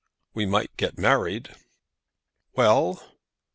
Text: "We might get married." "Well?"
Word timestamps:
"We 0.33 0.47
might 0.47 0.75
get 0.77 0.97
married." 0.97 1.53
"Well?" 2.55 3.19